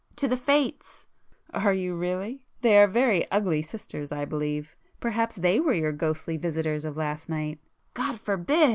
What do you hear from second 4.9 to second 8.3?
Perhaps they were your ghostly visitors of last night!" "God